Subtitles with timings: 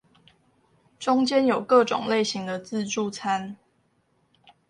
[0.97, 3.55] 中間有各種類型的自助餐